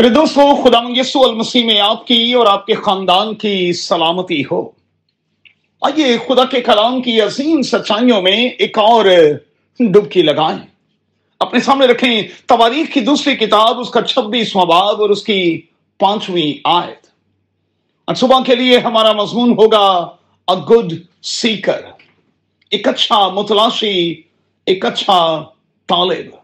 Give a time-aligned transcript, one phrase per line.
[0.00, 4.70] میرے دوستو، خدا یسو المسیح میں آپ کی اور آپ کے خاندان کی سلامتی ہو۔
[5.80, 9.04] آئیے خدا کے کلام کی عظیم سچائیوں میں ایک اور
[9.78, 10.58] ڈبکی لگائیں۔
[11.40, 15.60] اپنے سامنے رکھیں تواریخ کی دوسری کتاب، اس کا چھبیسواں باب اور اس کی
[15.98, 17.06] پانچویں آیت۔
[18.04, 20.10] اور صبح کے لیے ہمارا مضمون ہوگا
[20.48, 21.80] ا گڈ سیکر
[22.70, 24.22] ایک اچھا متلاشی،
[24.66, 25.44] ایک اچھا
[25.88, 26.34] طالب۔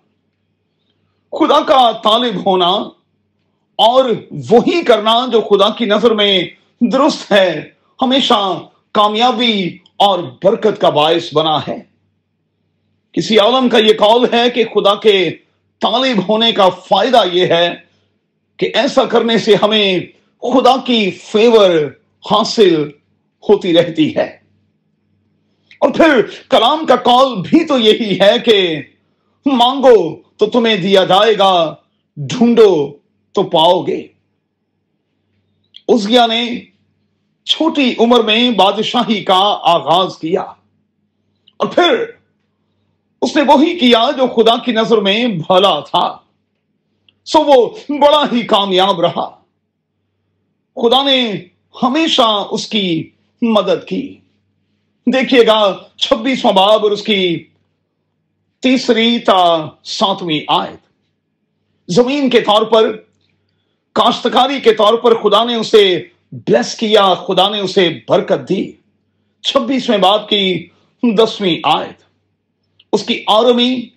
[1.32, 2.88] خدا کا طالب ہونا
[3.76, 4.04] اور
[4.50, 6.44] وہی کرنا جو خدا کی نظر میں
[6.80, 7.64] درست ہے،
[8.02, 8.62] ہمیشہ
[8.92, 11.96] کامیابی اور برکت کا باعث بنا ہے۔
[13.12, 15.30] کسی عالم کا یہ قول ہے کہ خدا کے
[15.80, 17.74] طالب ہونے کا فائدہ یہ ہے
[18.56, 20.00] کہ ایسا کرنے سے ہمیں
[20.42, 21.70] خدا کی فیور
[22.30, 22.90] حاصل
[23.48, 24.36] ہوتی رہتی ہے۔
[25.80, 28.82] اور پھر کلام کا قول بھی تو یہی ہے کہ
[29.46, 31.74] مانگو تو تمہیں دیا جائے گا،
[32.16, 32.96] ڈھونڈو
[33.36, 34.06] تو پاؤ گے۔
[35.88, 36.64] اس نے
[37.44, 40.42] چھوٹی عمر میں بادشاہی کا آغاز کیا۔
[41.56, 42.04] اور پھر
[43.22, 46.18] اس نے وہی کیا جو خدا کی نظر میں بھلا تھا۔
[47.24, 49.28] سو وہ بڑا ہی کامیاب رہا۔
[50.76, 51.32] خدا نے
[51.82, 53.10] ہمیشہ اس کی
[53.42, 54.18] مدد کی۔
[55.06, 57.46] دیکھیے گا، چھبیسواں باب اور اس کی
[58.60, 60.86] تیسری تا ساتویں آیت۔
[61.88, 63.02] زمین کے طور پر
[63.96, 66.02] کاشتکاری کے طور پر خدا نے اسے
[66.32, 68.72] بلیس کیا، خدا نے اسے برکت دی۔
[69.42, 70.68] چھبیسویں باپ کی
[71.18, 72.02] دسویں آیت۔
[72.92, 73.88] اس کی آرمی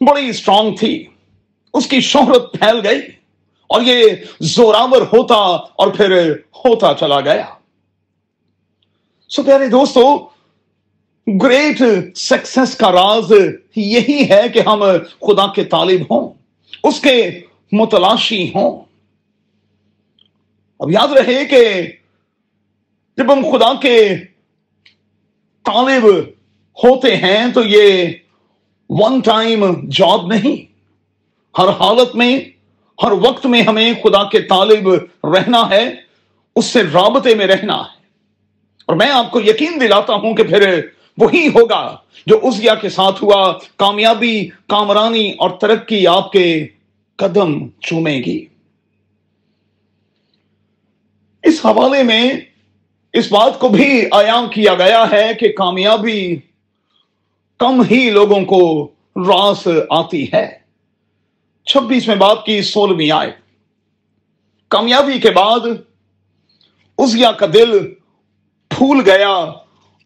[0.00, 1.06] بڑی اسٹرانگ تھی۔
[1.74, 3.00] اس کی شہرت پھیل گئی
[3.66, 4.04] اور یہ
[4.40, 5.34] زوراور ہوتا
[5.76, 7.46] اور پھر ہوتا چلا گیا۔
[9.28, 10.28] سو پیارے دوستو
[11.42, 11.82] گریٹ
[12.16, 13.32] سکسس کا راز
[13.76, 14.84] یہی ہے کہ ہم
[15.20, 16.34] خدا کے طالب ہوں۔
[16.84, 17.40] اس کے
[17.72, 18.80] متلاشی ہوں۔
[20.78, 21.82] اب یاد رہے کہ
[23.16, 24.16] جب ہم خدا کے
[25.64, 26.06] طالب
[26.84, 28.06] ہوتے ہیں تو یہ
[28.88, 30.70] ون ٹائم جاب نہیں۔
[31.60, 32.40] ہر حالت میں،
[33.02, 34.88] ہر وقت میں ہمیں خدا کے طالب
[35.24, 35.94] رہنا ہے،
[36.56, 38.00] اس سے رابطے میں رہنا ہے۔
[38.86, 40.86] اور میں آپ کو یقین دلاتا ہوں کہ پھر
[41.18, 41.96] وہی ہوگا
[42.26, 46.66] جو ازیا کے ساتھ ہوا، کامیابی، کامرانی اور ترقی آپ کے
[47.20, 48.46] قدم چومے گی۔
[51.42, 52.32] اس حوالے میں
[53.12, 56.36] اس بات کو بھی آیام کیا گیا ہے کہ کامیابی
[57.58, 60.58] کم ہی لوگوں کو راس آتی ہے۔
[61.64, 63.30] چھبیسویں بات کی سولہویں آئے
[64.68, 65.66] کامیابی کے بعد
[66.98, 67.94] ازیا کا دل
[68.68, 69.34] پھول گیا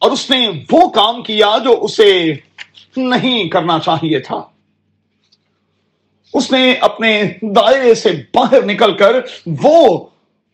[0.01, 2.33] اور اس نے وہ کام کیا جو اسے
[2.97, 4.41] نہیں کرنا چاہیے تھا۔
[6.33, 9.15] اس نے اپنے دائرے سے باہر نکل کر
[9.63, 10.05] وہ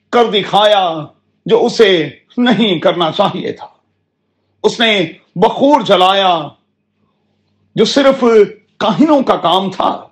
[0.09, 1.05] کر دکھایا
[1.45, 3.67] جو اسے نہیں کرنا چاہیے تھا۔
[4.63, 6.47] اس نے بخور جلایا
[7.75, 8.23] جو صرف
[8.77, 10.07] کاہنوں کا کام تھا۔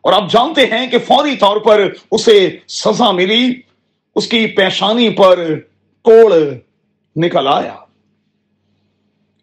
[0.00, 3.60] اور آپ جانتے ہیں کہ فوری طور پر اسے سزا ملی۔
[4.14, 5.58] اس کی پیشانی پر
[6.02, 6.32] کوڑ
[7.16, 7.76] نکل آیا۔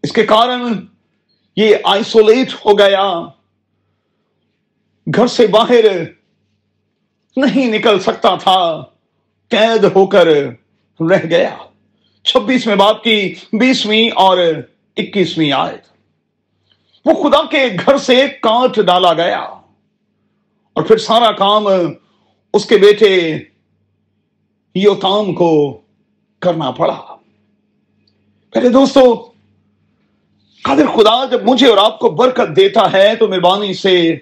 [0.04, 0.86] اس کے کارن
[1.56, 3.22] یہ آئسولیٹ ہو گیا۔
[5.16, 5.84] گھر سے باہر
[7.38, 8.84] نہیں نکل سکتا تھا۔
[9.50, 10.28] قید ہو کر
[11.00, 11.58] رہ گیا۔
[12.24, 14.38] چھبیسویں باپ کی بیسویں اور
[14.98, 15.88] اکیسویں آیت۔
[17.06, 19.40] وہ خدا کے گھر سے کانٹ ڈالا گیا۔
[20.74, 21.68] اور پھر سارا کام
[22.54, 23.40] اس کے بیٹے
[24.76, 25.82] یوتام کو
[26.40, 27.18] کرنا پڑا۔
[28.50, 29.16] پہلے دوستو،
[30.64, 34.18] قادر خدا جب مجھے اور آپ کو برکت دیتا ہے تو مہربانی سے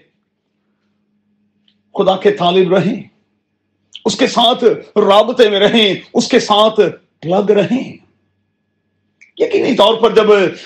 [1.98, 3.04] خدا کے طالب رہیں،
[4.06, 4.64] اس کے ساتھ
[4.98, 6.80] رابطے میں رہیں، اس کے ساتھ
[7.22, 7.98] پلگ رہیں۔
[9.38, 10.26] یقینی طور پر جب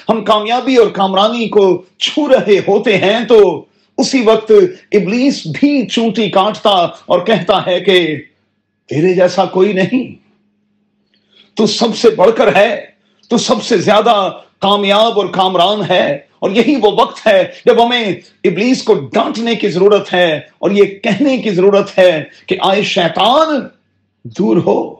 [0.09, 3.65] ہم کامیابی اور کامرانی کو چھو رہے ہوتے ہیں تو
[3.97, 4.51] اسی وقت
[4.91, 6.75] ابلیس بھی چونٹی کاٹتا
[7.05, 8.21] اور کہتا ہے کہ
[8.89, 10.15] تیرے جیسا کوئی نہیں۔
[11.53, 12.85] تو سب سے بڑھ کر ہے،
[13.27, 14.31] تو سب سے زیادہ
[14.61, 19.67] کامیاب اور کامران ہے اور یہی وہ وقت ہے جب ہمیں ابلیس کو ڈانٹنے کی
[19.67, 23.67] ضرورت ہے اور یہ کہنے کی ضرورت ہے کہ آئے شیطان،
[24.25, 24.95] دور ہو۔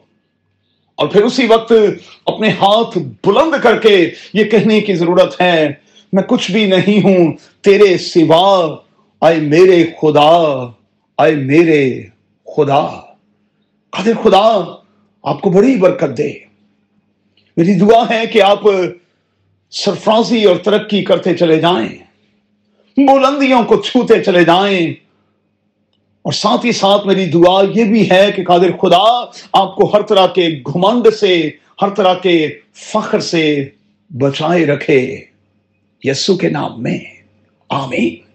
[0.96, 1.74] اور پھر اسی وقت
[2.26, 2.98] اپنے ہاتھ
[3.28, 5.70] بلند کر کے یہ کہنے کی ضرورت ہے،
[6.14, 8.76] میں کچھ بھی نہیں ہوں، تیرے سوا۔
[9.22, 10.68] آئے میرے خدا،
[11.18, 12.02] آئے میرے
[12.56, 12.88] خدا۔
[13.90, 14.76] قادر خدا،
[15.24, 16.34] آپ کو بڑی برکت دے۔
[17.58, 18.60] میری دعا ہے کہ آپ
[19.72, 21.90] سرفرازی اور ترقی کرتے چلے جائیں،
[22.98, 24.92] بلندیوں کو چھوتے چلے جائیں۔
[26.22, 30.02] اور ساتھ ہی ساتھ میری دعا یہ بھی ہے کہ قادر خدا، آپ کو ہر
[30.02, 31.50] طرح کے گھمنڈ سے،
[31.82, 33.70] ہر طرح کے فخر سے
[34.10, 35.22] بچائے رکھے۔
[36.04, 37.00] یسو کے نام میں،
[37.70, 38.31] آمین۔